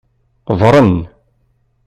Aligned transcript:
Ḍren. 0.59 0.91